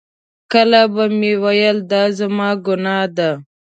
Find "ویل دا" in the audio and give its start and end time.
1.43-2.03